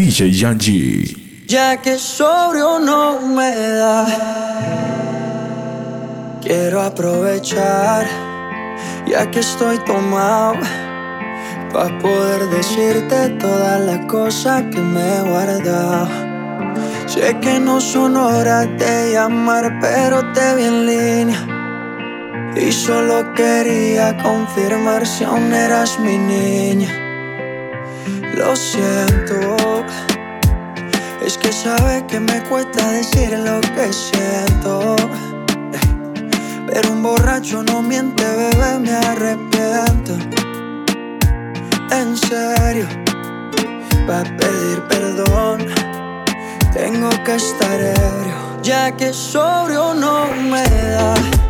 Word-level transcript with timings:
DJ 0.00 0.30
Yanji. 0.32 1.44
Ya 1.46 1.76
que 1.76 1.98
sobrio 1.98 2.78
no 2.78 3.20
me 3.20 3.50
da, 3.54 4.06
quiero 6.40 6.80
aprovechar, 6.80 8.06
ya 9.06 9.30
que 9.30 9.40
estoy 9.40 9.76
tomado, 9.84 10.54
para 11.70 11.98
poder 11.98 12.48
decirte 12.48 13.28
todas 13.38 13.78
las 13.80 14.06
cosas 14.06 14.62
que 14.72 14.80
me 14.80 15.02
he 15.16 15.20
guardado. 15.20 16.08
Sé 17.06 17.36
que 17.42 17.60
no 17.60 17.78
son 17.78 18.16
horas 18.16 18.68
de 18.78 19.12
llamar, 19.12 19.80
pero 19.82 20.32
te 20.32 20.54
vi 20.54 20.64
en 20.64 20.86
línea. 20.86 21.40
Y 22.56 22.72
solo 22.72 23.34
quería 23.34 24.16
confirmar 24.16 25.06
si 25.06 25.24
aún 25.24 25.52
eras 25.52 25.98
mi 26.00 26.16
niña. 26.16 27.09
Lo 28.34 28.56
siento. 28.56 29.84
Es 31.24 31.36
que 31.36 31.52
sabe 31.52 32.04
que 32.06 32.18
me 32.20 32.42
cuesta 32.44 32.90
decir 32.90 33.38
lo 33.38 33.60
que 33.60 33.92
siento. 33.92 34.96
Pero 36.66 36.92
un 36.92 37.02
borracho 37.02 37.62
no 37.62 37.82
miente, 37.82 38.24
bebé, 38.24 38.78
me 38.78 38.92
arrepiento. 38.92 40.14
En 41.90 42.16
serio, 42.16 42.86
para 44.06 44.24
pedir 44.36 44.80
perdón, 44.88 45.66
tengo 46.72 47.10
que 47.24 47.34
estar 47.34 47.80
ebrio, 47.80 48.62
ya 48.62 48.92
que 48.92 49.12
sobrio 49.12 49.94
no 49.94 50.26
me 50.32 50.62
da. 50.62 51.49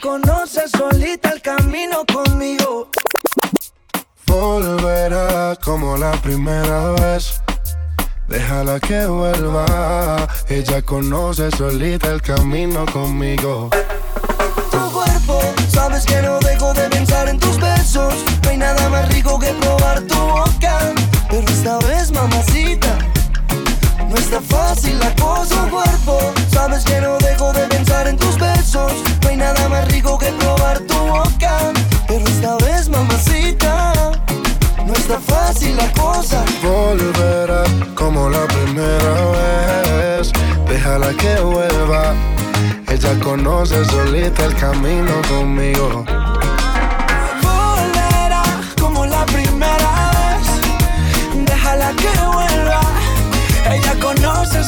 Conoce 0.00 0.62
solita 0.68 1.30
el 1.30 1.42
camino 1.42 2.04
conmigo. 2.12 2.88
Volverá 4.26 5.56
como 5.62 5.96
la 5.96 6.12
primera 6.22 6.92
vez. 6.92 7.40
Déjala 8.28 8.80
que 8.80 9.06
vuelva. 9.06 10.26
Ella 10.48 10.82
conoce 10.82 11.50
solita 11.50 12.08
el 12.08 12.22
camino 12.22 12.86
conmigo. 12.86 13.70
tu 14.70 14.92
cuerpo. 14.92 15.40
Sabes 15.68 16.04
que 16.06 16.22
no 16.22 16.38
dejo 16.40 16.72
de 16.74 16.88
pensar 16.88 17.28
en 17.28 17.38
tus 17.38 17.60
besos. 17.60 18.14
No 18.42 18.50
hay 18.50 18.56
nada 18.56 18.88
más 18.88 19.08
rico 19.12 19.38
que 19.38 19.52
probar 19.54 20.00
tu 20.02 20.16
boca. 20.16 20.92
Pero 21.28 21.48
esta 21.48 21.78
vez, 21.78 22.10
mamacita, 22.10 22.98
no 24.10 24.16
está 24.16 24.40
fácil 24.40 24.98
la 24.98 25.14
cosa, 25.14 25.68
cuerpo. 25.70 26.32
Sabes 26.52 26.84
que 26.84 27.00
no 27.00 27.16
dejo 27.18 27.52
de 27.52 27.66
pensar 27.68 28.08
en 28.08 28.16
tus 28.16 28.36
besos. 28.36 28.92
No 29.22 29.28
hay 29.28 29.36
nada 29.36 29.68
más 29.68 29.86
rico 29.92 30.18
que 30.18 30.26
probar 30.32 30.80
tu 30.80 30.94
boca. 30.94 31.72
Pero 32.08 32.26
esta 32.26 32.56
vez, 32.56 32.88
mamacita, 32.88 33.92
no 34.84 34.92
está 34.92 35.18
fácil 35.20 35.76
la 35.76 35.90
cosa. 35.92 36.44
Volverá 36.62 37.62
como 37.94 38.28
la 38.28 38.46
primera 38.48 39.14
vez. 39.38 40.32
Déjala 40.68 41.12
que 41.14 41.40
vuelva. 41.40 42.14
Ella 42.88 43.18
conoce 43.20 43.84
solita 43.84 44.44
el 44.44 44.56
camino 44.56 45.12
conmigo. 45.28 46.04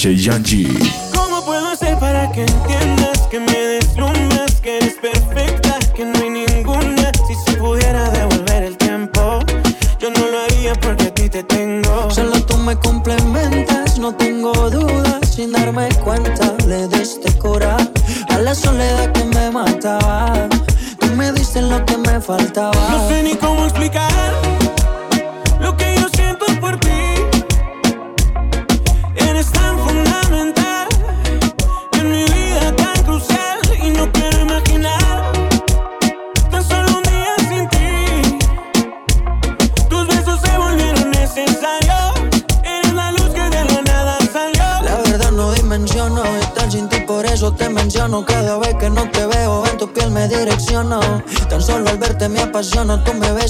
DJ 0.00 0.16
Yanji. 0.16 0.66
¿Cómo 1.14 1.44
puedo 1.44 1.68
hacer 1.68 1.98
para 1.98 2.32
que 2.32 2.40
entiendas 2.40 3.18
que 3.30 3.38
me 3.38 3.52
deslumbras, 3.52 4.58
que 4.62 4.78
eres 4.78 4.94
perfecta, 4.94 5.78
que 5.94 6.06
no 6.06 6.18
hay 6.20 6.30
ninguna? 6.30 7.12
Si 7.28 7.34
se 7.34 7.58
pudiera 7.58 8.08
devolver 8.08 8.62
el 8.62 8.78
tiempo, 8.78 9.40
yo 9.98 10.10
no 10.10 10.26
lo 10.26 10.40
haría 10.40 10.72
porque 10.76 11.08
a 11.08 11.12
ti 11.12 11.28
te 11.28 11.42
tengo. 11.42 12.10
Solo 12.10 12.42
tú 12.46 12.56
me 12.56 12.76
complementas, 12.76 13.98
no 13.98 14.14
tengo 14.14 14.70
dudas, 14.70 15.34
sin 15.34 15.52
darme 15.52 15.90
cuenta 16.02 16.54
le 16.66 16.88
diste 16.88 17.30
cura 17.34 17.76
a 18.30 18.38
la 18.38 18.54
soledad 18.54 19.12
que 19.12 19.24
me 19.24 19.50
mataba. 19.50 20.48
Tú 20.98 21.08
me 21.14 21.30
diste 21.32 21.60
lo 21.60 21.84
que 21.84 21.98
me 21.98 22.18
faltaba. 22.22 22.88
No 22.90 23.06
sé 23.06 23.22
ni 23.22 23.34
cómo 23.34 23.64
explicar 23.64 24.32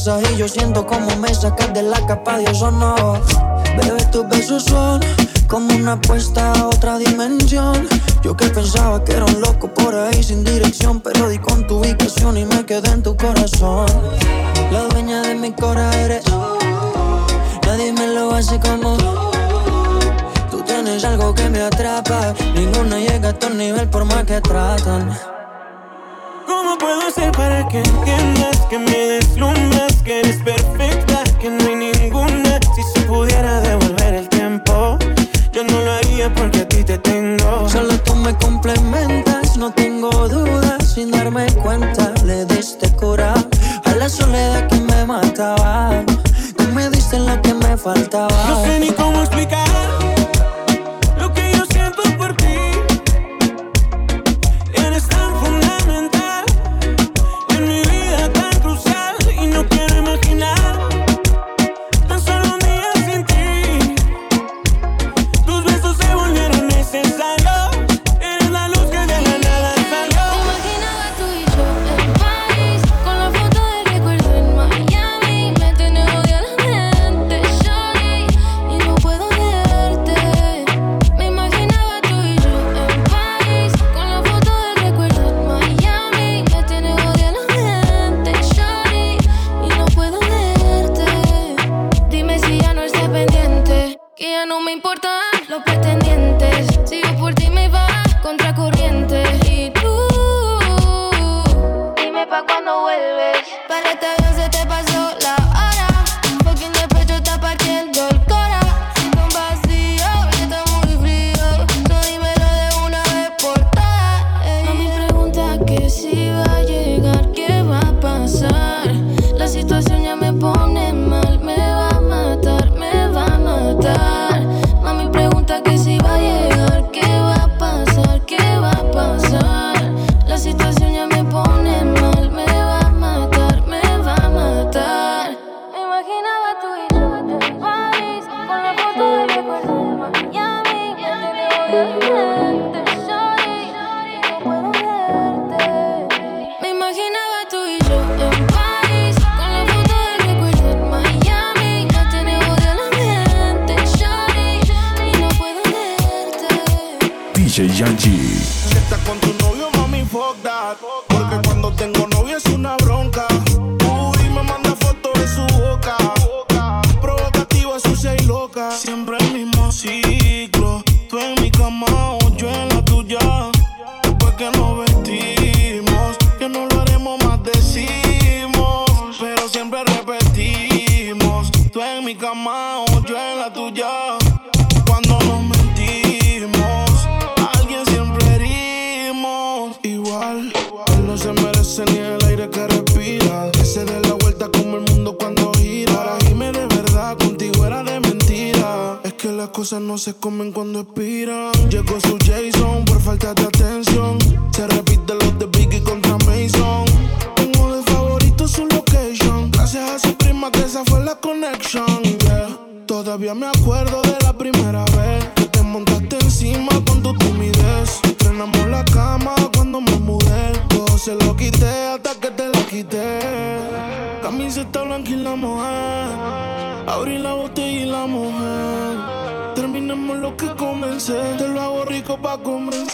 y 0.09 0.37
yo 0.39 0.49
siento 0.49 0.87
como 0.87 1.15
me 1.17 1.35
sacas 1.35 1.75
de 1.75 1.83
la 1.83 2.01
capa, 2.07 2.39
Dios 2.39 2.63
o 2.63 2.71
no. 2.71 3.21
Bebé, 3.77 4.03
tus 4.11 4.27
besos 4.29 4.65
son 4.65 4.99
como 5.47 5.75
una 5.75 5.93
apuesta 5.93 6.53
a 6.55 6.69
otra 6.69 6.97
dimensión. 6.97 7.87
Yo 8.23 8.35
que 8.35 8.49
pensaba 8.49 9.05
que 9.05 9.13
era 9.13 9.27
un 9.27 9.43
loco 9.43 9.69
por 9.69 9.95
ahí 9.95 10.23
sin 10.23 10.43
dirección, 10.43 11.03
pero 11.03 11.29
di 11.29 11.39
con 11.39 11.67
tu 11.67 11.81
ubicación 11.81 12.39
y 12.39 12.47
me 12.47 12.65
quedé 12.65 12.91
en 12.93 13.03
tu 13.03 13.15
corazón. 13.15 13.89
La 14.73 14.85
dueña 14.85 15.21
de 15.21 15.35
mi 15.35 15.53
cora 15.53 15.91
eres. 16.01 16.25
Nadie 17.67 17.93
me 17.93 18.07
lo 18.07 18.35
hace 18.35 18.59
como 18.59 18.97
tú. 18.97 19.31
Tú 20.51 20.63
tienes 20.63 21.05
algo 21.05 21.35
que 21.35 21.51
me 21.51 21.61
atrapa. 21.61 22.33
Ninguna 22.55 22.99
llega 22.99 23.29
a 23.29 23.39
tu 23.39 23.51
nivel 23.51 23.87
por 23.91 24.07
más 24.07 24.25
que 24.25 24.41
tratan. 24.41 25.15
¿Cómo 26.47 26.79
puedo 26.79 27.07
hacer 27.07 27.31
para 27.33 27.69
que 27.69 27.81
entiendas 27.81 28.61
que 28.71 28.79
me 28.79 28.97
deslumbras? 28.97 29.90
que 30.11 30.19
eres 30.19 30.43
perfecta, 30.43 31.23
que 31.39 31.49
no 31.49 31.69
hay 31.69 31.77
ninguna. 31.77 32.59
Si 32.75 32.83
se 32.93 33.01
pudiera 33.07 33.60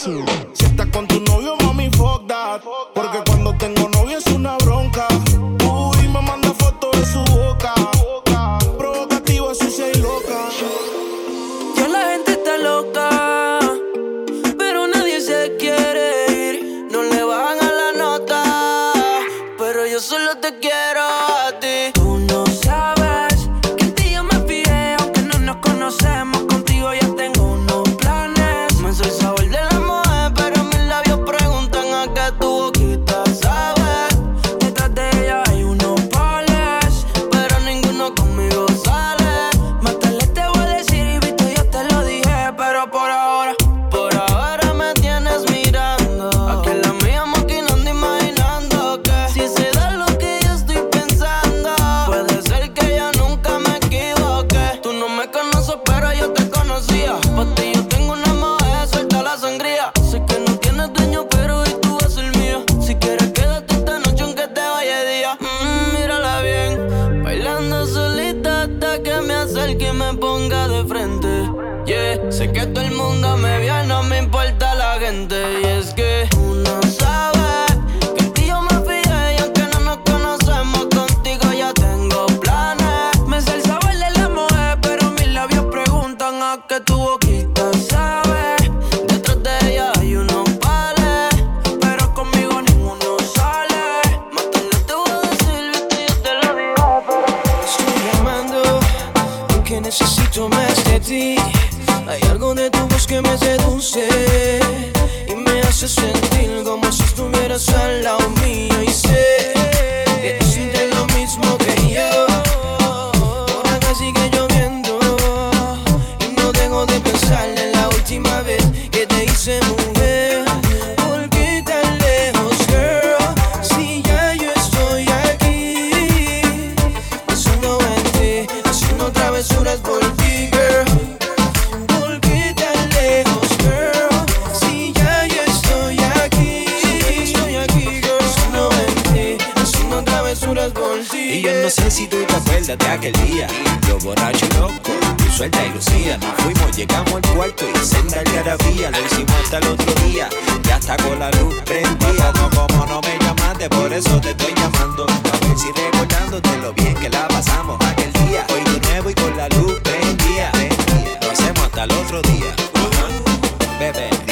two. 0.06 0.65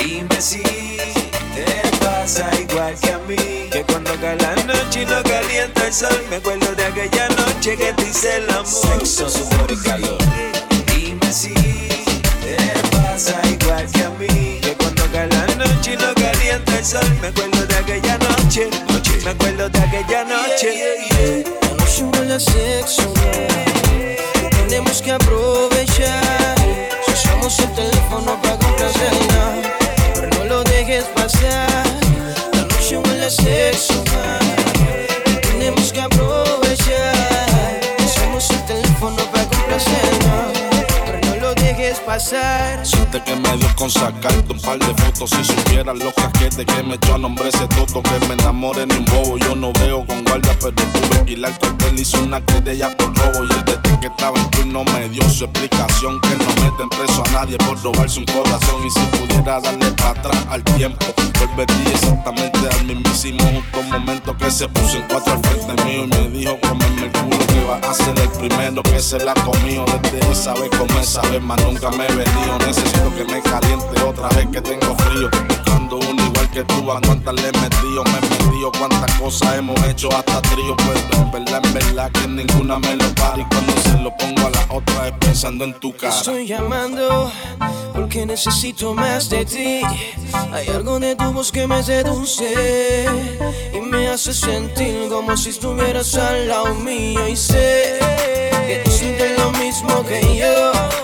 Dime 0.05 0.41
si 0.41 0.63
te 0.63 1.65
pasa 1.99 2.49
igual 2.61 2.95
que 3.01 3.13
a 3.13 3.19
mí. 3.19 3.37
Que 3.71 3.83
cuando 3.85 4.11
cae 4.21 4.37
la 4.37 4.55
noche 4.65 5.03
y 5.03 5.07
no 5.07 5.23
calienta 5.23 5.87
el 5.87 5.93
sol, 5.93 6.23
me 6.31 6.37
acuerdo 6.37 6.75
de 6.75 6.85
aquella 6.85 7.29
noche 7.29 7.77
que 7.77 7.93
te 7.93 8.03
hice 8.03 8.37
el 8.37 8.51
amor. 8.51 8.67
Sexo, 8.67 9.29
sudor 9.29 9.71
y 9.71 9.77
calor. 9.77 10.19
Dime 10.87 11.33
si 11.33 11.55
te 11.55 12.57
pasa 12.97 13.41
igual 13.49 13.87
que 13.91 14.03
a 14.03 14.11
mí. 14.11 14.61
Que 14.61 14.75
cuando 14.79 15.03
cae 15.13 15.29
la 15.29 15.47
noche 15.57 15.95
y 15.95 15.97
no 15.97 16.15
calienta 16.15 16.79
el 16.79 16.85
sol, 16.85 17.19
me 17.21 17.29
acuerdo 17.29 17.67
de 17.67 17.77
aquella 17.77 18.19
noche. 18.19 18.69
Me 19.25 19.31
acuerdo 19.31 19.69
de 19.71 19.79
aquella 19.79 20.25
noche. 20.25 21.05
La 21.63 21.77
noche 21.77 22.05
huele 22.05 22.35
a 22.35 22.41
sexo, 22.41 23.15
tenemos 24.51 25.01
que 25.01 25.13
aprovechar. 25.13 26.55
Si 27.07 27.13
usamos 27.13 27.59
el 27.59 27.73
teléfono 27.73 28.40
para 28.43 28.57
no 28.57 29.34
lo 31.05 31.11
dejes 31.11 31.11
pasar. 31.14 31.85
La 32.53 32.62
noche 32.62 32.97
huele 32.99 33.25
a 33.25 33.31
sexo, 33.31 34.03
tenemos 34.05 34.63
pasar. 42.00 42.85
Siente 42.87 43.22
que 43.22 43.37
me 43.37 43.57
dio 43.57 43.68
con 43.76 43.90
sacarte 43.90 44.52
un 44.52 44.61
par 44.61 44.78
de 44.78 44.94
fotos. 45.02 45.30
Si 45.30 45.44
supieras 45.44 45.96
los 45.98 46.12
casquetes 46.14 46.64
que 46.64 46.83
me 46.83 46.94
echó 46.94 47.14
a 47.14 47.18
nombre 47.18 47.48
ese 47.48 47.66
toto, 47.68 48.02
que 48.02 48.26
me 48.26 48.35
enamore 48.35 48.87
ni 48.87 48.96
un 48.96 49.04
bobo. 49.07 49.38
Yo 49.38 49.54
no 49.54 49.72
veo 49.74 50.07
con 50.07 50.24
guardia, 50.24 50.57
pero 50.61 50.74
tuve 50.74 51.24
que 51.24 51.33
ir 51.33 51.44
al 51.44 51.59
cuartel. 51.59 51.98
Hizo 51.98 52.22
una 52.22 52.40
querella 52.44 52.96
por 52.96 53.16
robo. 53.16 53.44
Y 53.44 53.52
el 53.52 53.64
desde 53.64 54.00
que 54.00 54.07
estaba 54.07 54.38
en 54.38 54.50
turno 54.50 54.85
me 54.85 55.09
dio 55.09 55.28
su 55.28 55.44
explicación. 55.44 56.20
Que 56.20 56.37
no 56.37 56.46
meten 56.62 56.88
preso 56.88 57.22
a 57.26 57.30
nadie 57.33 57.57
por 57.59 57.83
robarse 57.83 58.20
un 58.20 58.26
corazón. 58.26 58.87
Y 58.87 58.90
si 58.90 59.00
pudiera 59.16 59.61
darle 59.61 59.90
para 59.92 60.11
atrás 60.11 60.46
al 60.50 60.62
tiempo, 60.64 61.07
volvería 61.38 61.92
exactamente 61.92 62.59
al 62.70 62.85
mismísimo 62.85 63.44
justo 63.44 63.83
momento 63.83 64.37
que 64.37 64.50
se 64.50 64.68
puso 64.68 64.98
en 64.98 65.04
cuatro 65.09 65.33
al 65.33 65.40
frente 65.40 65.85
mío. 65.85 66.04
Y 66.04 66.07
me 66.09 66.28
dijo, 66.30 66.59
comerme 66.61 67.07
el 67.07 67.12
culo, 67.12 67.46
que 67.46 67.64
va 67.64 67.76
a 67.76 67.94
ser 67.94 68.18
el 68.18 68.28
primero 68.30 68.83
que 68.83 69.00
se 69.00 69.18
la 69.18 69.35
comió. 69.35 69.85
Desde 70.02 70.33
esa 70.33 70.54
vez 70.54 70.70
come 70.70 71.00
esa 71.00 71.22
vez, 71.22 71.42
más 71.42 71.61
nunca 71.62 71.84
me 71.90 72.07
he 72.07 72.12
venido. 72.14 72.59
Necesito 72.59 73.14
que 73.14 73.25
me 73.25 73.42
caliente 73.42 74.03
otra 74.03 74.29
vez 74.29 74.47
que 74.53 74.61
tengo 74.61 74.97
frío. 74.97 75.31
Buscando 75.49 75.97
uno 75.97 76.25
igual 76.25 76.51
que 76.51 76.64
tú, 76.64 76.90
a 76.90 77.01
cuántas 77.01 77.35
le 77.35 77.49
he 77.49 77.53
metido, 77.53 78.05
me 78.05 78.18
he 78.18 78.20
metido, 78.20 78.73
cuántas 78.79 79.18
cosas 79.18 79.57
hemos 79.57 79.83
hecho 79.85 80.09
hasta 80.16 80.40
trío. 80.42 80.77
Pues 80.77 81.05
en 81.12 81.31
verdad, 81.31 81.61
en 81.64 81.75
verdad 81.75 82.11
que 82.12 82.29
ninguna 82.29 82.79
me 82.79 82.97
lo 82.97 83.14
para. 83.14 83.38
Y 83.38 83.44
cuando 83.44 83.73
se 83.83 83.99
lo 83.99 84.16
pongo 84.16 84.47
a 84.47 84.51
la 84.51 84.66
otra 84.70 85.09
es 85.09 85.14
pensando 85.20 85.64
en 85.64 85.75
tu 85.81 85.94
cara. 85.97 86.14
Estoy 86.14 86.47
llamando 86.47 87.31
porque 87.92 88.27
necesito 88.27 88.94
más 88.94 89.29
de 89.29 89.44
ti. 89.44 89.81
Hay 90.53 90.68
algo 90.68 90.99
de 90.99 91.16
tu 91.16 91.33
voz 91.33 91.53
que 91.53 91.66
me 91.66 91.83
seduce 91.83 93.07
y 93.73 93.81
me 93.81 94.09
hace 94.09 94.33
sentir 94.33 95.09
como 95.09 95.37
si 95.37 95.51
estuvieras 95.51 96.14
al 96.14 96.49
lado 96.49 96.75
mío. 96.75 97.29
Y 97.29 97.37
sé 97.37 97.99
que 98.66 98.83
tú 98.85 98.90
sientes 98.90 99.38
lo 99.38 99.51
mismo 99.53 100.03
que 100.05 100.38
yo. 100.38 101.04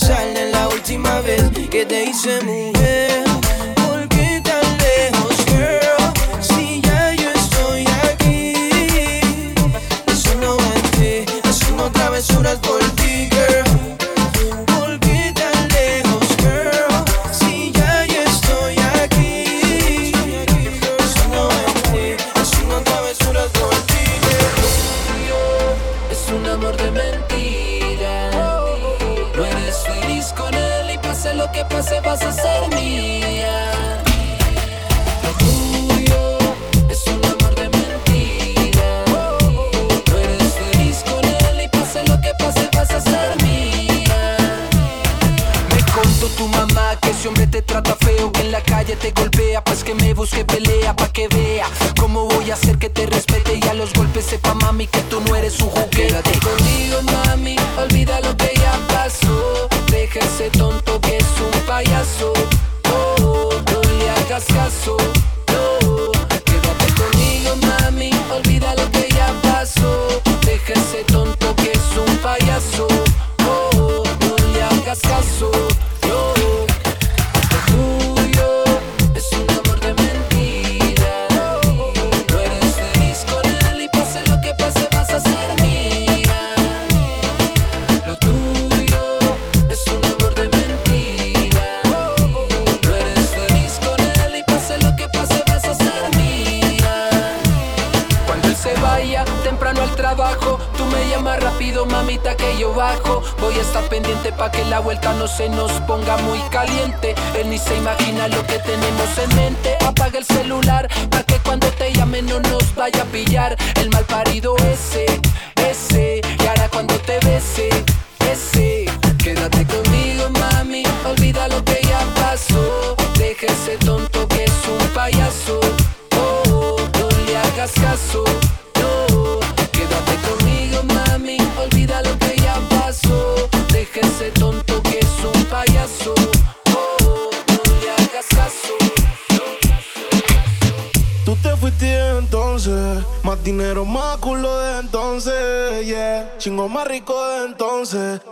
Pensar 0.00 0.36
en 0.36 0.52
la 0.52 0.68
última 0.68 1.20
vez 1.22 1.42
que 1.70 1.84
te 1.84 2.04
hice 2.04 2.40
mujer. 2.44 3.07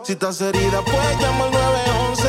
Si 0.07 0.13
estás 0.13 0.41
herida, 0.41 0.83
puedes 0.83 1.19
llamar 1.19 1.49
al 1.49 1.53
911, 1.53 2.29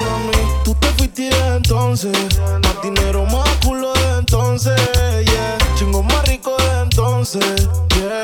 mami. 0.00 0.64
Tú 0.64 0.74
te 0.74 0.88
fuiste 0.88 1.30
entonces, 1.54 2.18
más 2.40 2.82
dinero, 2.82 3.24
más 3.26 3.48
culo 3.64 3.92
de 3.92 4.18
entonces, 4.18 4.74
yeah. 5.26 5.56
Chingo 5.76 6.02
más 6.02 6.26
rico 6.26 6.56
de 6.56 6.80
entonces, 6.82 7.68
yeah. 7.94 8.22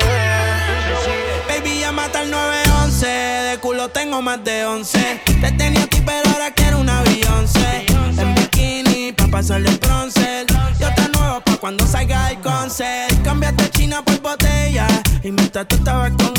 Baby, 1.47 1.79
llámate 1.79 2.17
al 2.17 2.29
911. 2.29 3.07
De 3.07 3.57
culo 3.61 3.87
tengo 3.87 4.21
más 4.21 4.43
de 4.43 4.65
11. 4.65 5.21
Te 5.23 5.51
tenía 5.53 5.83
a 5.83 5.87
ti, 5.87 6.03
pero 6.05 6.29
ahora 6.33 6.51
quiero 6.51 6.81
una 6.81 7.01
Beyoncé. 7.03 7.85
En 8.17 8.35
bikini, 8.35 9.13
pa' 9.13 9.27
pasarle 9.27 9.69
el 9.69 9.77
bronce. 9.77 10.45
Y 10.77 10.83
otra 10.83 11.07
nueva 11.07 11.39
pa' 11.39 11.55
cuando 11.55 11.87
salga 11.87 12.31
el 12.31 12.41
concert. 12.41 13.23
Cambiaste 13.23 13.69
China 13.69 14.03
por 14.03 14.19
botella. 14.19 14.87
Y 15.23 15.31
mientras 15.31 15.69
tú 15.69 15.77
estabas 15.77 16.11
con 16.11 16.38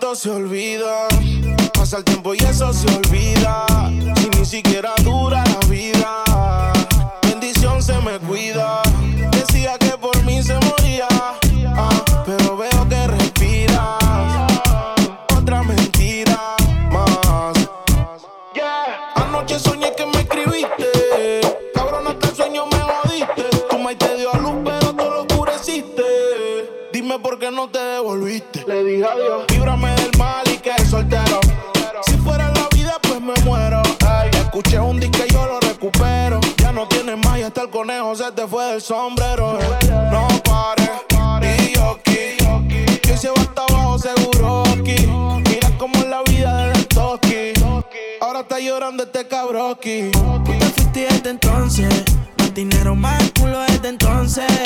todo 0.00 0.14
se 0.14 0.30
olvida. 0.30 1.08
Pasa 1.72 1.98
el 1.98 2.04
tiempo 2.04 2.34
y 2.34 2.38
eso 2.38 2.72
se 2.72 2.86
olvida. 2.88 3.66
Si 4.16 4.28
ni 4.38 4.44
siquiera 4.44 4.94
dura 5.02 5.44
la 5.44 5.66
vida. 5.68 6.22
Bendición 7.22 7.82
se 7.82 7.98
me 8.00 8.18
cuida. 8.18 8.82
Decía 9.32 9.78
que 9.78 9.96
por 9.98 10.22
mí 10.24 10.42
se 10.42 10.54
moría. 10.54 11.08
ah, 11.76 12.05
no 27.56 27.68
te 27.70 27.78
devolviste. 27.78 28.64
Le 28.66 28.84
dije 28.84 29.04
adiós. 29.04 29.44
Líbrame 29.48 29.88
del 29.96 30.10
mal 30.18 30.44
y 30.52 30.58
que 30.58 30.72
soltero. 30.84 31.40
Si 32.02 32.12
fuera 32.18 32.52
la 32.52 32.68
vida, 32.76 32.98
pues 33.00 33.18
me 33.20 33.32
muero. 33.44 33.82
Ay, 34.06 34.28
escuché 34.34 34.78
un 34.78 35.00
disco 35.00 35.24
y 35.26 35.32
yo 35.32 35.46
lo 35.46 35.58
recupero. 35.60 36.38
Ya 36.58 36.70
no 36.72 36.86
tienes 36.86 37.16
más 37.24 37.38
y 37.38 37.42
hasta 37.44 37.62
el 37.62 37.70
conejo 37.70 38.14
se 38.14 38.30
te 38.32 38.46
fue 38.46 38.62
del 38.66 38.82
sombrero. 38.82 39.58
No 40.12 40.28
pares. 40.44 40.90
Y 41.62 41.74
yo 41.74 41.98
aquí. 41.98 42.98
Que 43.00 43.16
se 43.16 43.28
va 43.28 43.40
hasta 43.40 43.62
abajo 43.70 43.98
seguro 43.98 44.62
aquí. 44.78 45.06
Mira 45.48 45.70
cómo 45.78 45.96
es 45.96 46.06
la 46.08 46.22
vida 46.24 46.66
del 46.66 46.86
toki. 46.88 47.54
Ahora 48.20 48.40
está 48.40 48.60
llorando 48.60 49.04
este 49.04 49.26
cabroki. 49.26 50.10
Tú 50.12 50.44
te 50.44 50.66
fuiste 50.66 51.06
desde 51.10 51.30
entonces. 51.30 52.04
Más 52.38 52.52
dinero, 52.52 52.94
más 52.94 53.32
culo 53.38 53.60
desde 53.60 53.88
entonces. 53.88 54.65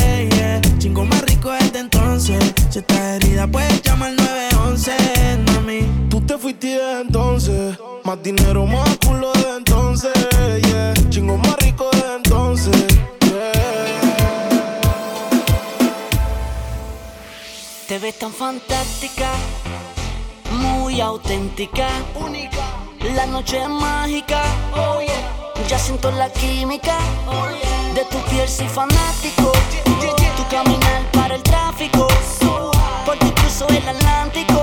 Más 8.20 8.24
dinero, 8.24 8.66
más 8.66 8.98
culo 8.98 9.32
desde 9.32 9.56
entonces. 9.56 10.12
Yeah. 10.66 10.92
Chingo 11.08 11.38
más 11.38 11.56
rico 11.56 11.88
desde 11.90 12.16
entonces. 12.16 12.86
Yeah. 13.22 13.52
Te 17.88 17.98
ves 17.98 18.18
tan 18.18 18.30
fantástica, 18.30 19.30
muy 20.50 21.00
auténtica, 21.00 21.88
única. 22.14 22.62
La 23.14 23.24
noche 23.24 23.62
es 23.62 23.68
mágica, 23.70 24.42
ya 25.66 25.78
siento 25.78 26.10
la 26.10 26.30
química 26.30 26.98
de 27.94 28.04
tu 28.04 28.18
piel, 28.28 28.46
soy 28.46 28.68
fanático. 28.68 29.50
Tu 30.36 30.46
caminar 30.50 31.10
para 31.12 31.36
el 31.36 31.42
tráfico, 31.42 32.06
por 33.06 33.16
tu 33.18 33.32
cruzo 33.32 33.66
el 33.68 33.88
Atlántico. 33.88 34.62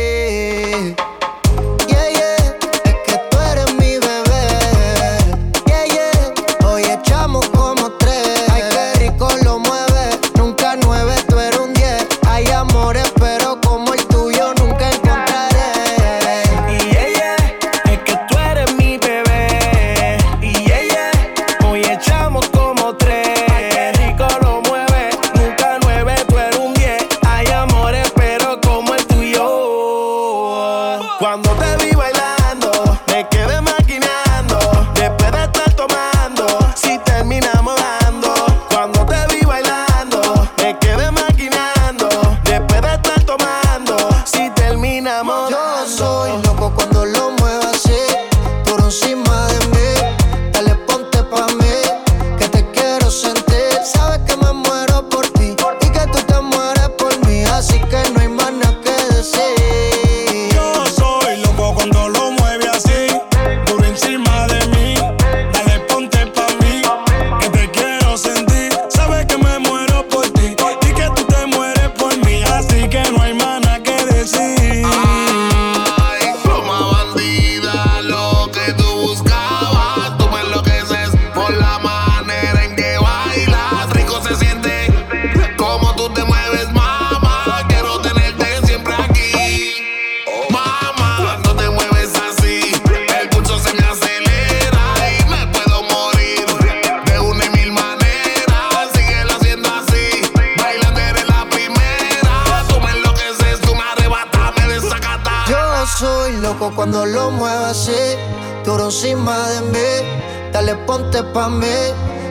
ponte 110.75 111.23
pa' 111.23 111.49
mí, 111.49 111.67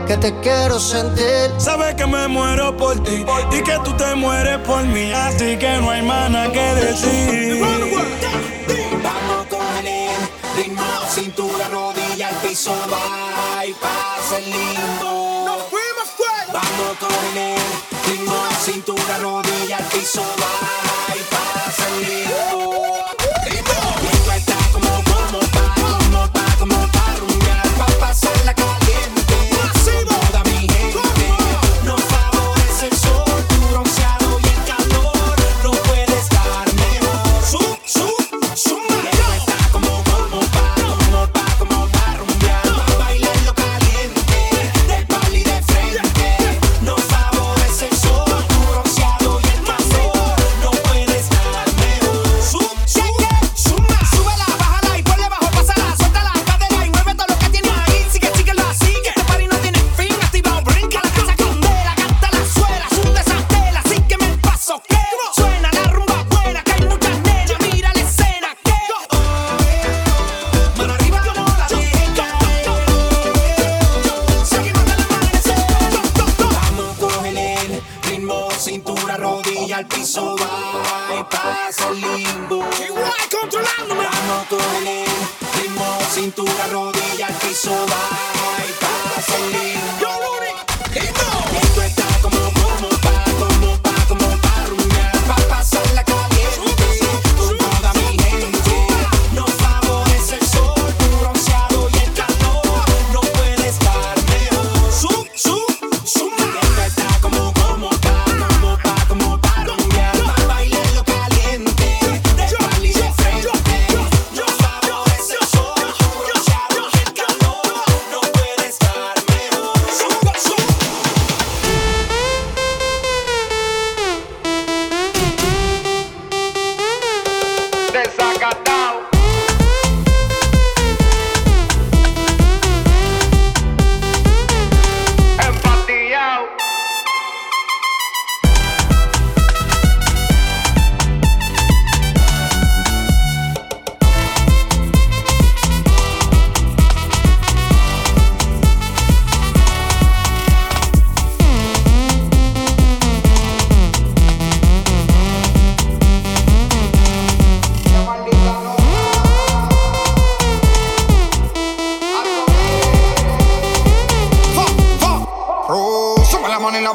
que 0.07 0.17
te 0.17 0.39
quiero 0.41 0.79
sentir. 0.79 1.51
Sabes 1.59 1.95
que 1.95 2.07
me 2.07 2.29
muero 2.29 2.77
por 2.77 3.03
ti 3.03 3.25
y 3.53 3.63
que 3.63 3.79
tú 3.85 3.93
te 3.97 4.15
mueres 4.15 4.59
por 4.59 4.83
mí, 4.85 5.13
así 5.13 5.57
que 5.57 5.79
no 5.79 5.91
hay 5.91 6.03
mana 6.03 6.51
que 6.51 6.75
decir. 6.75 7.63
Vamos 9.03 9.47
con 9.49 9.87
el 9.87 10.11
ritmo, 10.57 10.83
cintura, 11.09 11.69
rodilla, 11.69 12.29
al 12.29 12.37
piso, 12.37 12.73
va 12.93 13.65
y 13.67 13.73
pasa 13.75 14.39
el 14.39 14.45
lindo. 14.45 15.45
Nos 15.47 15.63
fuimos 15.69 16.09
fuera. 16.17 16.53
Vamos 16.53 16.99
con 16.99 17.39
el 17.39 17.57
ritmo, 18.07 18.37
cintura, 18.65 19.19
rodilla, 19.19 19.77
al 19.79 19.85
piso, 19.85 20.23
va 20.41 20.90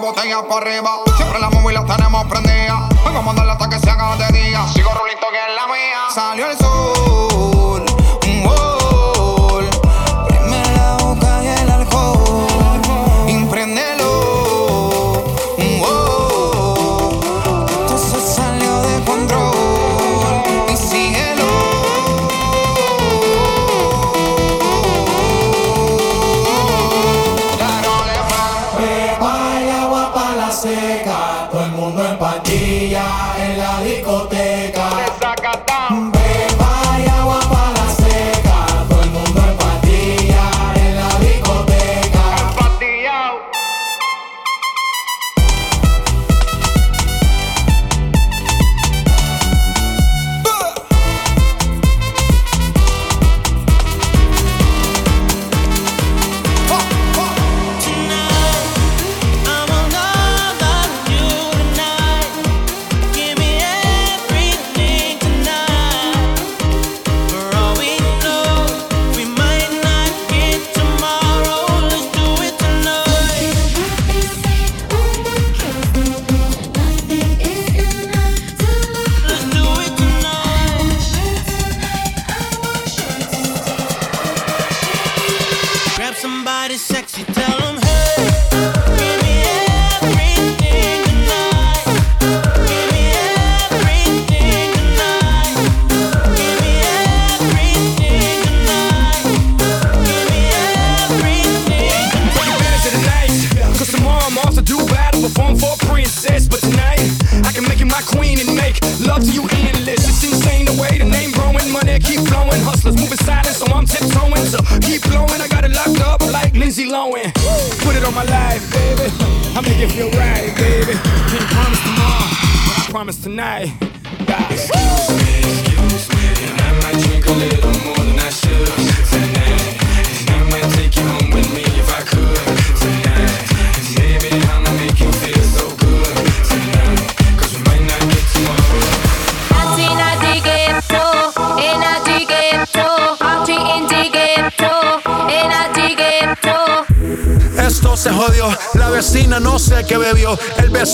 botella 0.06 0.44
para 0.48 0.62
arriba. 0.62 0.92
Siempre 1.18 1.40
la 1.40 1.50
móvil 1.50 1.80
tenemos 1.88 2.26
prendida. 2.26 2.88
Hoy 3.06 3.14
vamos 3.14 3.34
a 3.34 3.38
darle 3.38 3.52
hasta 3.54 3.70
que 3.70 3.80
se 3.80 3.90
haga 3.90 4.16
de 4.18 4.40
día. 4.40 4.64
Sigo 4.68 4.92
rulito 4.94 5.26
que 5.32 5.38
es 5.38 5.56
la 5.56 5.66
mía. 5.66 6.00
Salió 6.14 6.46
el 6.52 6.58
sol. 6.58 6.75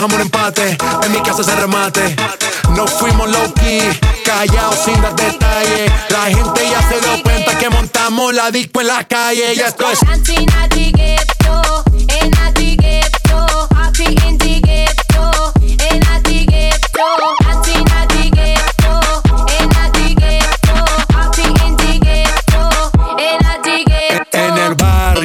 Dejamos 0.00 0.14
en 0.14 0.20
empate. 0.22 0.78
En 1.02 1.12
mi 1.12 1.20
casa 1.20 1.44
se 1.44 1.54
remate. 1.54 2.16
No 2.74 2.86
fuimos 2.86 3.30
low 3.30 3.52
key, 3.54 3.82
callados 4.24 4.78
sin 4.82 5.00
dar 5.02 5.14
detalles. 5.14 5.92
La 6.08 6.24
gente 6.24 6.70
ya 6.70 6.88
se 6.88 7.00
dio 7.00 7.22
cuenta 7.22 7.58
que 7.58 7.68
montamos 7.68 8.32
la 8.32 8.50
disco 8.50 8.80
en 8.80 8.86
la 8.86 9.04
calle. 9.04 9.54
Ya 9.54 9.66
esto 9.66 9.90
es. 9.90 9.98